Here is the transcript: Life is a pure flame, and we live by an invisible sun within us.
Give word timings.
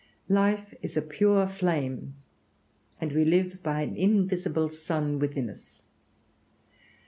Life 0.29 0.73
is 0.81 0.97
a 0.97 1.01
pure 1.03 1.47
flame, 1.47 2.15
and 2.99 3.11
we 3.11 3.23
live 3.23 3.61
by 3.61 3.83
an 3.83 3.95
invisible 3.95 4.67
sun 4.67 5.19
within 5.19 5.47
us. 5.47 5.83